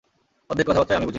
[0.49, 1.09] অর্ধেক কথাবার্তাই আমি বুঝিনি!